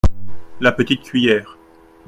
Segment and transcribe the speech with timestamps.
[0.61, 1.59] La petite cuillère.